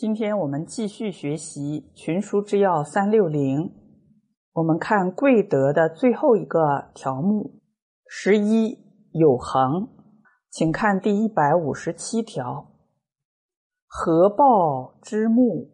[0.00, 3.70] 今天我们继续学习《群书之要》三六零，
[4.54, 7.60] 我们看贵德的最后一个条目
[8.08, 8.78] 十一
[9.12, 9.90] 有恒，
[10.48, 12.72] 请看第一百五十七条：
[13.86, 15.70] 合抱之木，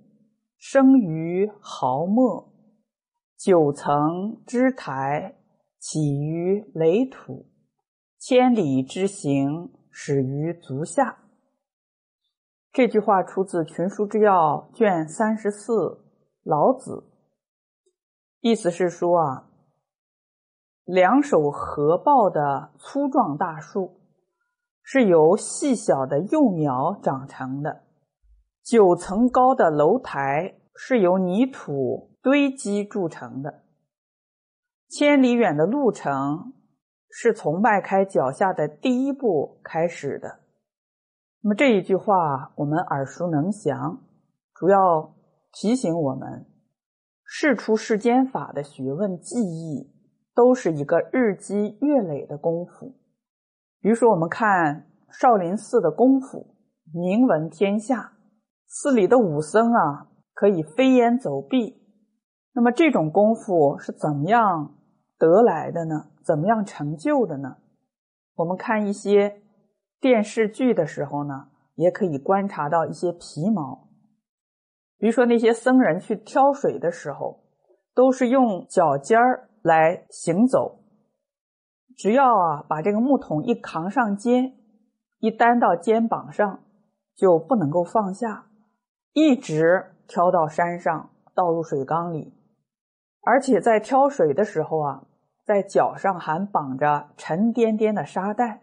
[0.58, 2.52] 生于毫末；
[3.38, 5.36] 九层之台，
[5.78, 7.46] 起于垒土；
[8.18, 11.25] 千里之行，始于足下。
[12.76, 15.72] 这句话出自《群书之要》卷三十四
[16.42, 16.92] 《老子》，
[18.40, 19.48] 意思是说啊，
[20.84, 23.98] 两手合抱的粗壮大树
[24.82, 27.80] 是由细小的幼苗长成的；
[28.62, 33.62] 九层高的楼台是由泥土堆积铸成的；
[34.90, 36.52] 千里远的路程
[37.08, 40.40] 是从迈开脚下的第一步开始的。
[41.46, 44.00] 那么这一句话我们耳熟能详，
[44.52, 45.14] 主要
[45.52, 46.44] 提醒我们，
[47.22, 49.88] 事出世间法的学问技艺
[50.34, 52.96] 都是一个日积月累的功夫。
[53.80, 56.56] 比如说，我们看少林寺的功夫
[56.92, 58.14] 名闻天下，
[58.66, 61.80] 寺里的武僧啊可以飞檐走壁。
[62.54, 64.74] 那么这种功夫是怎么样
[65.16, 66.06] 得来的呢？
[66.24, 67.58] 怎么样成就的呢？
[68.34, 69.42] 我们看一些。
[70.00, 73.88] 电视剧的时候呢，也可以观察到一些皮毛。
[74.98, 77.44] 比如说那些僧人去挑水的时候，
[77.94, 80.80] 都是用脚尖儿来行走。
[81.96, 84.54] 只要啊把这个木桶一扛上肩，
[85.18, 86.60] 一担到肩膀上，
[87.14, 88.46] 就不能够放下，
[89.12, 92.34] 一直挑到山上，倒入水缸里。
[93.22, 95.04] 而且在挑水的时候啊，
[95.44, 98.62] 在脚上还绑着沉甸甸的沙袋。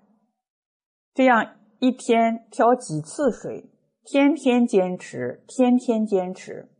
[1.14, 1.45] 这样
[1.80, 3.69] 一天挑几次水，
[4.03, 6.72] 天天坚持，天天坚持，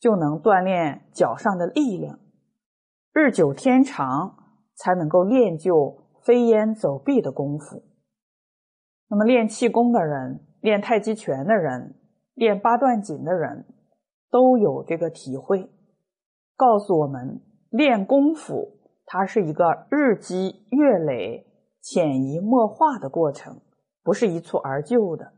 [0.00, 2.18] 就能锻炼脚上的力量。
[3.12, 4.36] 日久天长，
[4.74, 7.82] 才能够练就飞檐走壁的功夫。
[9.08, 12.00] 那么练气功的人、练太极拳的人、
[12.32, 13.66] 练八段锦的人，
[14.30, 15.68] 都有这个体会，
[16.56, 21.46] 告诉我们练功夫，它是一个日积月累、
[21.82, 23.60] 潜移默化的过程。
[24.04, 25.32] 不是一蹴而就的，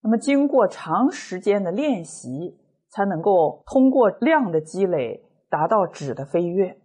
[0.00, 2.58] 那么经过长时间的练习，
[2.88, 6.80] 才能够通过量的积累达到质的飞跃。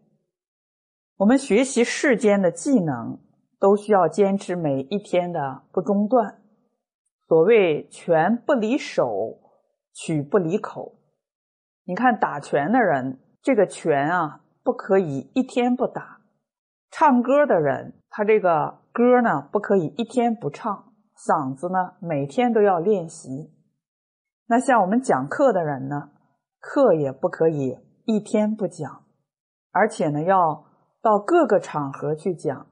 [1.17, 3.19] 我们学习世间的技能，
[3.59, 6.43] 都需要坚持每一天的不中断。
[7.27, 9.39] 所谓“拳不离手，
[9.91, 10.99] 曲不离口”。
[11.85, 16.21] 你看打拳的人，这个拳啊，不可以一天不打；
[16.91, 18.84] 唱歌的人，他这个。
[18.95, 23.53] 歌呢不可以一天不唱，嗓子呢每天都要练习。
[24.47, 26.11] 那像我们讲课的人呢，
[26.61, 29.03] 课也不可以一天不讲，
[29.73, 30.63] 而且呢要
[31.01, 32.67] 到各个场合去讲，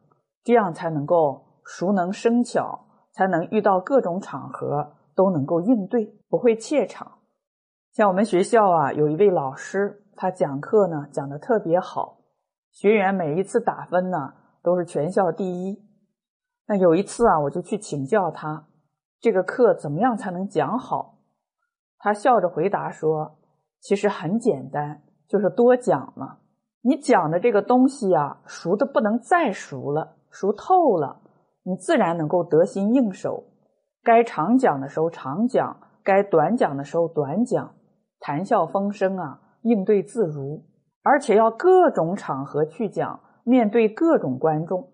[0.45, 7.19] 这样才能够熟能生巧，才能遇到各种场合都能够应对，不会怯场。
[7.91, 12.19] 像我们学校啊，有一位老师，他讲课呢讲的特别好，
[12.71, 15.91] 学员每一次打分呢都是全校第一。
[16.65, 18.67] 那有一次啊，我就去请教他，
[19.19, 21.19] 这个课怎么样才能讲好？
[21.97, 23.37] 他笑着回答说
[23.81, 26.37] ：“其实很简单，就是多讲嘛。
[26.81, 31.21] 你讲的这个东西啊，熟的不能再熟了，熟透了，
[31.63, 33.43] 你自然能够得心应手。
[34.01, 37.73] 该长讲的时候长讲，该短讲的时候短讲，
[38.19, 40.63] 谈笑风生啊，应对自如，
[41.03, 44.89] 而且要各种场合去讲，面对各种观众。”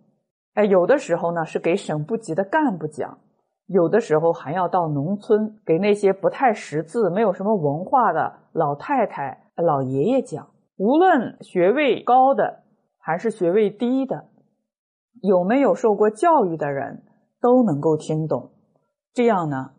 [0.53, 3.19] 哎，有的时候呢是给省部级的干部讲，
[3.67, 10.49] 有的时候还要到农村给那些不太识字、没有什么文化的老太太、老爷爷讲。
[10.75, 12.63] 无论学位高的
[12.97, 14.29] 还是学位低的，
[15.21, 17.03] 有没有受过教育的人
[17.39, 18.51] 都能够听懂，
[19.13, 19.71] 这样呢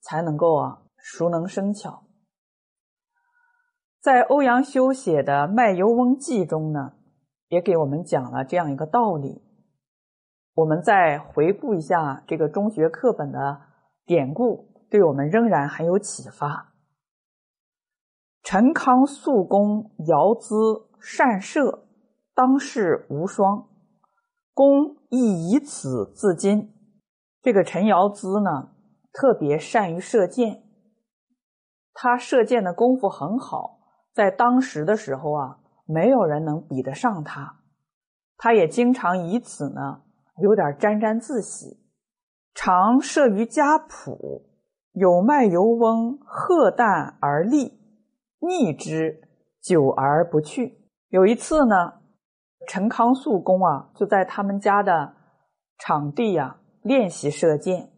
[0.00, 2.02] 才能够啊熟能生巧。
[4.00, 6.92] 在欧阳修写的《卖油翁记》中呢，
[7.48, 9.45] 也给我们讲了这样一个道理。
[10.56, 13.60] 我们再回顾一下这个中学课本的
[14.06, 16.72] 典故，对我们仍然很有启发。
[18.42, 21.86] 陈康肃公尧咨善射，
[22.34, 23.68] 当世无双，
[24.54, 26.70] 公亦以此自矜。
[27.42, 28.70] 这个陈尧咨呢，
[29.12, 30.62] 特别善于射箭，
[31.92, 33.80] 他射箭的功夫很好，
[34.14, 37.60] 在当时的时候啊，没有人能比得上他。
[38.38, 40.04] 他也经常以此呢。
[40.42, 41.78] 有点沾沾自喜，
[42.54, 44.42] 常设于家圃，
[44.92, 47.78] 有卖油翁贺诞而立，
[48.38, 49.22] 逆之，
[49.62, 50.78] 久而不去。
[51.08, 52.00] 有一次呢，
[52.68, 55.14] 陈康肃公啊，就在他们家的
[55.78, 57.90] 场地呀练习射箭。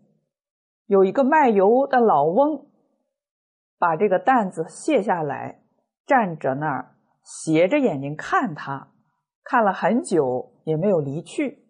[0.86, 2.66] 有一个卖油的老翁，
[3.78, 5.62] 把这个担子卸下来，
[6.06, 8.92] 站着那儿，斜着眼睛看他，
[9.42, 11.67] 看了很久也没有离去。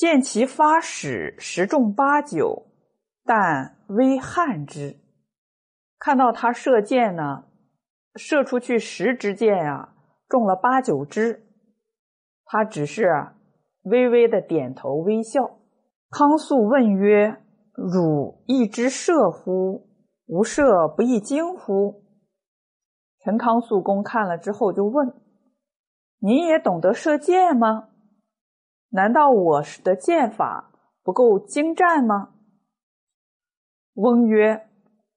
[0.00, 2.68] 见其发矢，十中八九。
[3.22, 4.98] 但微汗之，
[5.98, 7.44] 看到他射箭呢，
[8.14, 9.92] 射出去十支箭啊，
[10.26, 11.46] 中了八九支，
[12.46, 13.12] 他只是
[13.82, 15.58] 微微的点头微笑。
[16.08, 17.36] 康肃问曰
[17.76, 19.86] ：“汝亦知射乎？
[20.24, 22.04] 吾射不亦惊乎？”
[23.22, 25.12] 陈康肃公看了之后就问
[26.20, 27.89] ：“你也懂得射箭吗？
[28.90, 30.70] 难道我的剑法
[31.02, 32.34] 不够精湛吗？”
[33.94, 34.68] 翁曰：“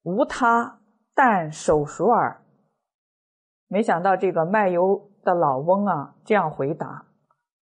[0.04, 0.80] 无他，
[1.14, 2.44] 但手熟耳。”
[3.68, 7.06] 没想到这个卖油的老翁啊，这样回答：“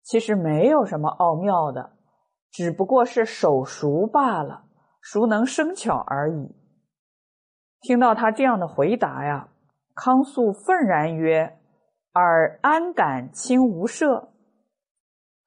[0.02, 1.92] 其实没有什么奥妙的，
[2.50, 4.66] 只不过是手熟罢了，
[5.00, 6.54] 熟能生巧而已。”
[7.80, 9.48] 听到他这样的回答呀，
[9.94, 11.58] 康肃愤然曰
[12.12, 14.32] ：“尔安敢轻吾射？”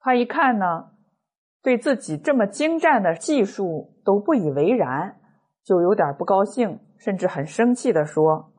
[0.00, 0.90] 他一看呢，
[1.62, 5.16] 对自己这么精湛的技术都不以为然。
[5.62, 8.50] 就有点不高兴，甚至很生气的说：“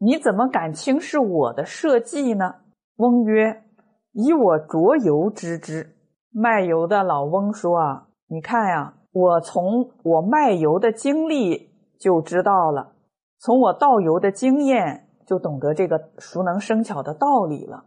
[0.00, 2.54] 你怎么敢轻视我的设计呢？”
[2.96, 3.64] 翁曰
[4.12, 5.94] ：“以我着油知之。”
[6.32, 11.70] 卖油的老翁说：“啊，你看呀，我从我卖油的经历
[12.00, 12.94] 就知道了，
[13.38, 17.84] 从我倒油的经验就懂得这个熟能生巧的道理了。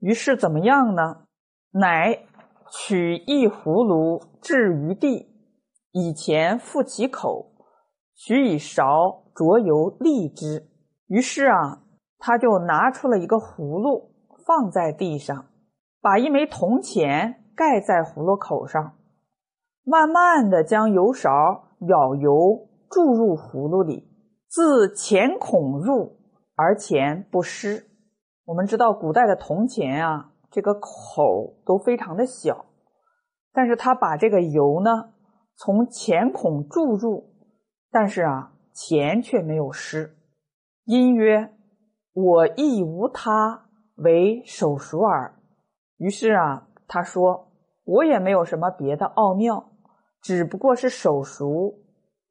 [0.00, 1.22] 于是怎么样呢？
[1.72, 2.18] 乃
[2.72, 5.28] 取一葫芦置于地，
[5.92, 7.50] 以前覆其口。”
[8.14, 10.68] 取以勺着油沥之，
[11.08, 11.82] 于是啊，
[12.18, 14.12] 他就拿出了一个葫芦
[14.46, 15.46] 放在地上，
[16.00, 18.96] 把一枚铜钱盖在葫芦口上，
[19.82, 21.30] 慢慢的将油勺
[21.80, 24.08] 舀油注入葫芦里，
[24.46, 26.18] 自钱孔入
[26.54, 27.86] 而钱不湿。
[28.44, 32.66] 我们知道古代的铜钱啊，这个口都非常的小，
[33.52, 35.14] 但是他把这个油呢
[35.56, 37.32] 从前孔注入。
[37.90, 40.16] 但是啊，钱却没有湿。
[40.84, 41.52] 因曰
[42.14, 43.66] ：“我亦无他，
[43.96, 45.38] 为手熟耳。”
[45.98, 47.52] 于是啊，他说
[47.84, 49.72] ：“我也没有什么别的奥妙，
[50.22, 51.80] 只不过是手熟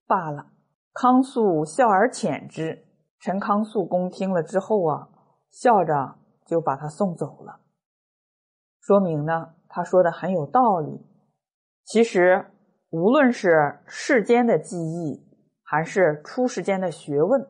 [0.07, 0.47] 罢了。”
[0.93, 2.85] 康肃笑而遣之。
[3.19, 5.09] 陈康肃公听了之后啊，
[5.51, 6.15] 笑着
[6.45, 7.60] 就把他送走了。
[8.81, 10.99] 说明呢，他说的很有道理。
[11.85, 12.45] 其实，
[12.89, 15.31] 无论是世间的记忆。
[15.63, 17.47] 还是出世间的学问，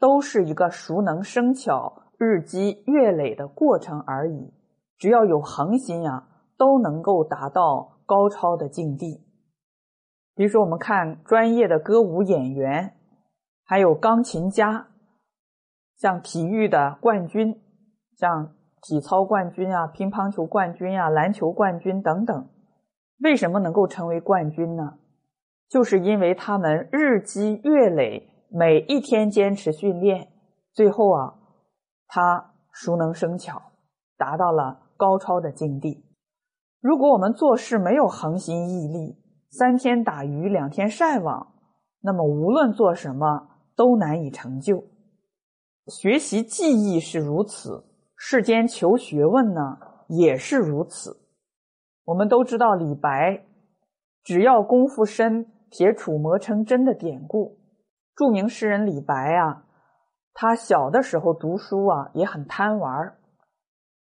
[0.00, 4.52] 都是一个熟能生巧、日积月累的过程而已。
[4.98, 6.26] 只要有恒心呀，
[6.58, 9.24] 都能够达到高超的境地。
[10.34, 12.96] 比如说，我们看专业的歌舞演员，
[13.62, 14.88] 还有钢琴家，
[15.94, 17.62] 像体育的冠军，
[18.16, 22.48] 像体操冠军啊、乒乓球冠军啊、篮球冠军等等，
[23.20, 24.98] 为什么能够成为冠军呢？
[25.68, 30.28] 就是因为他们日积月累，每一天坚持训练，
[30.74, 31.34] 最后啊，
[32.08, 33.62] 他熟能生巧，
[34.18, 36.04] 达到了高超的境地。
[36.80, 39.16] 如果我们做事没有恒心毅力，
[39.50, 41.54] 三天打鱼两天晒网，
[42.00, 44.82] 那么无论做什么都难以成就。
[45.86, 47.84] 学习技艺是如此，
[48.24, 51.26] 世间求学问呢也是如此。
[52.04, 53.44] 我们都知道李白，
[54.22, 55.50] 只要功夫深。
[55.68, 57.58] 铁杵磨成针的典故，
[58.14, 59.64] 著名诗人李白啊，
[60.34, 63.16] 他小的时候读书啊也很贪玩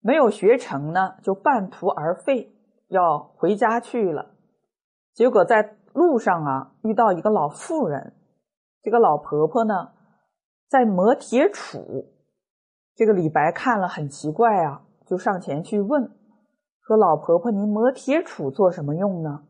[0.00, 2.54] 没有学成呢就半途而废，
[2.88, 4.34] 要回家去了。
[5.14, 8.14] 结果在路上啊遇到一个老妇人，
[8.82, 9.92] 这个老婆婆呢
[10.68, 12.04] 在磨铁杵，
[12.96, 16.10] 这个李白看了很奇怪啊，就上前去问，
[16.80, 19.42] 说：“老婆婆，您磨铁杵做什么用呢？”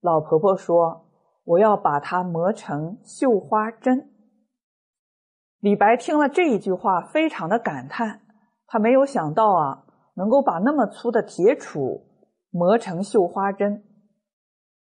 [0.00, 1.08] 老婆婆说
[1.42, 4.12] ：“我要把它磨成绣花针。”
[5.58, 8.20] 李白听了这一句话，非常的感叹。
[8.68, 9.84] 他没有想到啊，
[10.14, 12.02] 能够把那么粗的铁杵
[12.50, 13.82] 磨成绣花针。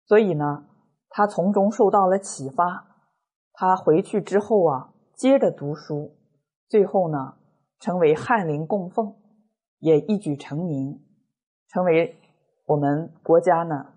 [0.07, 0.65] 所以呢，
[1.09, 2.89] 他从中受到了启发。
[3.53, 6.17] 他回去之后啊，接着读书，
[6.69, 7.35] 最后呢，
[7.83, 9.17] 成为翰林供奉，
[9.81, 11.03] 也一举成名，
[11.67, 12.17] 成为
[12.65, 13.95] 我们国家呢。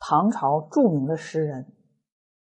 [0.00, 1.72] 唐朝著名的诗人。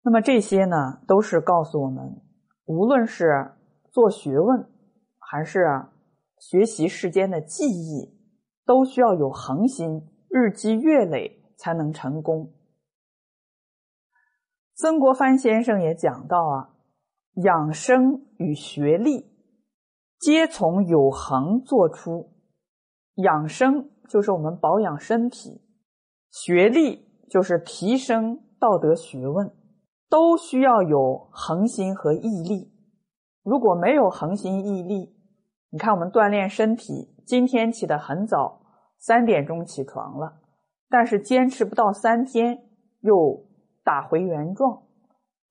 [0.04, 2.22] 那么这些呢，都是告诉我们，
[2.64, 3.52] 无论是
[3.92, 4.70] 做学问，
[5.20, 5.66] 还是
[6.40, 8.18] 学习世间的技艺，
[8.66, 12.54] 都需要有恒心，日积月累才能成功。
[14.76, 16.70] 曾国藩先生也讲到啊，
[17.44, 19.33] 养生与学历，
[20.24, 22.32] 皆从有恒做出。
[23.16, 25.62] 养生就是我们保养身体，
[26.32, 29.54] 学历就是提升道德学问，
[30.10, 32.72] 都需要有恒心和毅力。
[33.44, 35.14] 如果没有恒心毅力，
[35.72, 38.62] 你看我们锻炼身体，今天起得很早，
[38.98, 40.40] 三点钟起床了，
[40.88, 42.64] 但是坚持不到三天，
[43.02, 43.46] 又
[43.84, 44.84] 打回原状，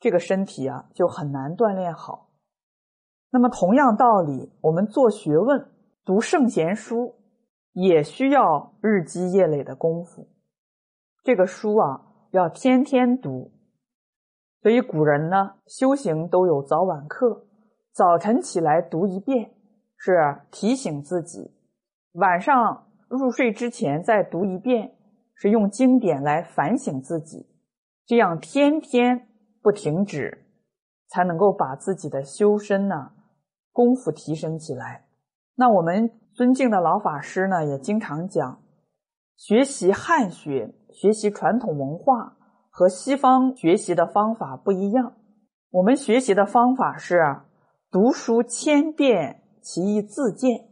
[0.01, 2.31] 这个身体啊就很难锻炼好。
[3.33, 5.67] 那么同样道理，我们做学问、
[6.05, 7.17] 读圣贤书。
[7.75, 10.29] 也需要日积月累的功夫，
[11.23, 13.51] 这个书啊要天天读。
[14.61, 17.47] 所以古人呢修行都有早晚课，
[17.95, 19.55] 早晨起来读一遍
[19.97, 21.51] 是提醒自己，
[22.13, 24.95] 晚上入睡之前再读一遍
[25.35, 27.47] 是用经典来反省自己，
[28.05, 29.29] 这样天天
[29.63, 30.45] 不停止，
[31.09, 33.13] 才能够把自己的修身呢
[33.73, 35.07] 功夫提升起来。
[35.57, 36.13] 那我们。
[36.35, 38.63] 尊敬的老法师呢，也经常讲，
[39.37, 42.39] 学习汉学、学习传统文化
[42.71, 45.13] 和西方学习的方法不一样。
[45.71, 47.43] 我们学习的方法是
[47.91, 50.71] 读书千遍，其义自见。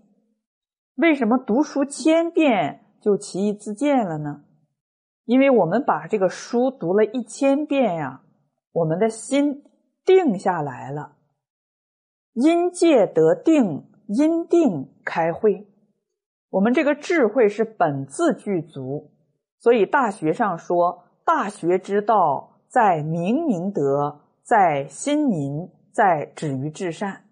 [0.95, 4.45] 为什么读书千遍就其义自见了呢？
[5.27, 8.23] 因为我们把这个书读了一千遍呀，
[8.73, 9.63] 我们的心
[10.07, 11.19] 定下来了，
[12.43, 13.87] 因戒得定。
[14.13, 15.69] 因定开慧，
[16.49, 19.13] 我们这个智慧是本自具足，
[19.61, 27.23] 所以大学上说：“大学之道，在明明德，在亲民，在止于至善。”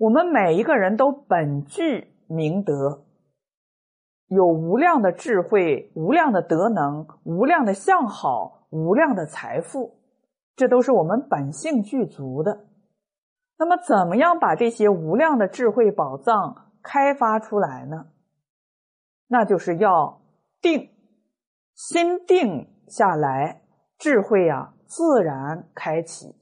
[0.00, 3.04] 我们每一个人都本具明德，
[4.28, 9.98] 有无量的智慧、无量的德能、无量的向好、无量的财富，
[10.56, 12.64] 这都是我们本性具足的。
[13.58, 18.06] 那么，怎么样把这些无量的智慧宝藏开发出来呢？
[19.28, 20.20] 那就是要
[20.60, 20.90] 定
[21.74, 23.62] 心定下来，
[23.98, 26.34] 智慧啊自然开启。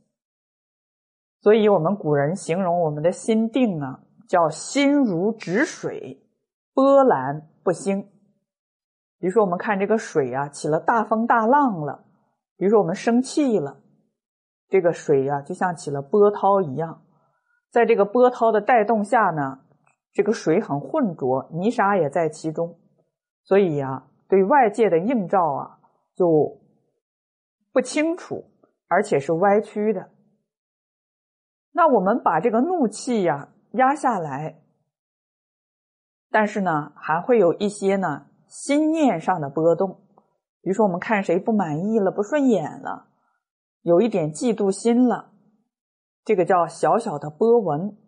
[1.40, 6.26] 所以，我们古人形容我们的心定啊，叫心如止水，
[6.72, 8.02] 波澜不兴。
[9.20, 12.04] 比如说，我们看这个水啊，起了大风大浪了；
[12.56, 13.80] 比如说，我们生气了，
[14.74, 17.04] 这个水呀，就像起了波涛一样。
[17.70, 19.60] 在这个波涛的带动下呢，
[20.12, 22.80] 这个水很浑浊，泥沙也在其中，
[23.44, 25.78] 所以呀，对外界的映照啊
[26.16, 26.58] 就
[27.72, 28.50] 不清楚，
[28.88, 30.10] 而且是歪曲的。
[31.70, 34.60] 那我们把这个怒气呀压下来，
[36.32, 40.00] 但是呢，还会有一些呢心念上的波动，
[40.62, 43.06] 比如说我们看谁不满意了、不顺眼了，
[43.84, 45.30] 有一点嫉妒心了。
[46.24, 47.98] 这个叫小小的波纹，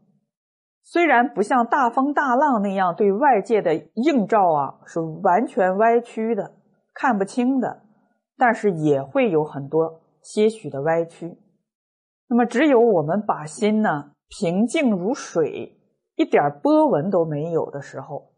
[0.83, 6.55] 虽然不像大风大浪那样对外界的映照啊是完全歪曲的、
[6.95, 7.83] 看不清的，
[8.39, 11.37] 但是也会有很多些许的歪曲。
[12.29, 15.79] 那么，只有我们把心呢平静如水，
[16.15, 18.33] 一点波纹都没有的时候，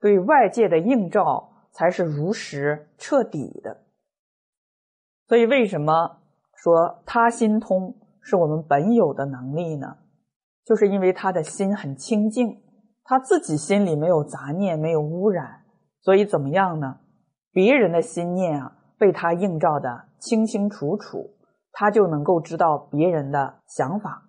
[0.00, 3.84] 对外界的映照才是如实彻底的。
[5.26, 6.17] 所以，为什么
[6.62, 7.94] 说他心通？
[8.20, 9.96] 是我们本有的能力呢，
[10.62, 12.60] 就是因为他的心很清净，
[13.04, 15.62] 他自己心里没有杂念，没有污染，
[16.02, 17.00] 所以怎么样呢？
[17.52, 21.30] 别人的心念啊，被他映照的清清楚楚，
[21.72, 24.28] 他就能够知道别人的想法。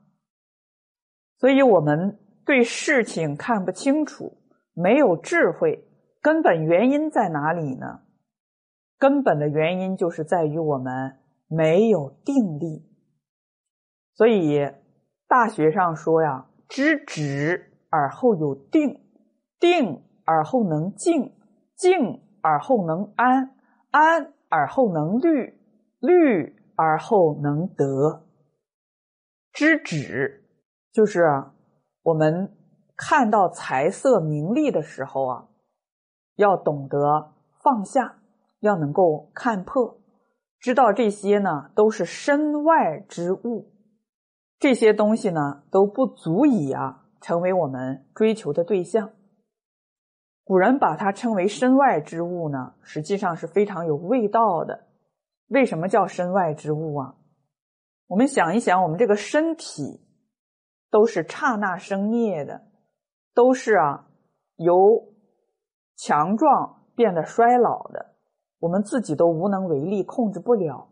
[1.39, 4.37] 所以，我们对事情看不清楚，
[4.73, 5.85] 没有智慧，
[6.21, 8.01] 根本原因在哪里呢？
[8.97, 11.18] 根本的原因就是在于我们
[11.49, 12.85] 没有定力。
[14.13, 14.59] 所以，
[15.27, 19.01] 大学上说呀：“知止而后有定，
[19.59, 21.35] 定而后能静，
[21.75, 23.55] 静而后能安，
[23.91, 25.59] 安而后能虑，
[25.99, 28.25] 虑而后能得。”
[29.51, 30.45] 知止
[30.91, 31.23] 就是
[32.03, 32.55] 我们
[32.95, 35.49] 看到财色名利的时候啊，
[36.35, 38.19] 要懂得放下，
[38.59, 39.98] 要能够看破，
[40.59, 43.71] 知道这些呢都是身外之物。
[44.59, 49.11] 这些东西呢都不足以啊成为我们追求的对象。
[50.43, 54.87] 古人把它称为身外之物呢，实际上是非常有味道的。
[55.47, 57.15] 为什么叫身外之物啊？
[58.07, 60.01] 我们想一想，我们这个身体
[60.89, 62.63] 都是刹那生灭的，
[63.35, 64.07] 都是啊
[64.55, 65.13] 由
[65.95, 68.15] 强壮变得衰老的，
[68.59, 70.89] 我们自己都无能为力，控制不了。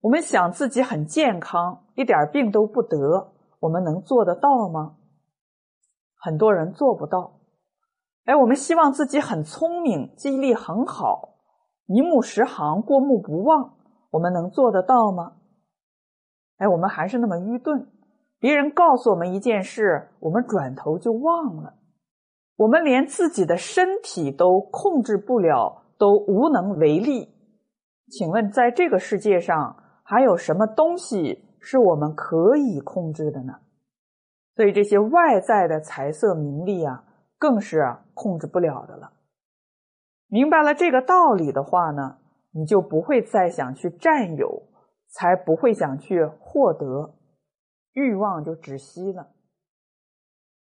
[0.00, 4.96] 我们想自己很健康，一点病都不得，我们能做得到吗？
[6.18, 7.40] 很多人做不到。
[8.24, 11.36] 哎，我们希望自己很聪明，记忆力很好，
[11.86, 13.74] 一目十行，过目不忘，
[14.10, 15.34] 我们能做得到吗？
[16.58, 17.88] 哎，我们还是那么愚钝。
[18.38, 21.74] 别人告诉我们一件事，我们转头就忘了。
[22.56, 27.34] 我们连自己的身体都控制不了，都无能为力。
[28.08, 33.54] 请问，在这个世界上，还有什么东西是我们可以控制的呢？
[34.54, 37.04] 所以，这些外在的财色名利啊，
[37.38, 39.12] 更是啊控制不了的了。
[40.28, 42.18] 明白了这个道理的话呢，
[42.52, 44.62] 你就不会再想去占有。
[45.08, 47.14] 才不会想去获得，
[47.92, 49.28] 欲望就止息了。